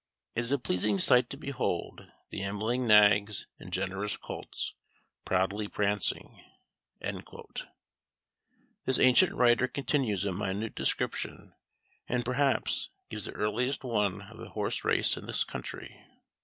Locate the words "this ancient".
8.85-9.31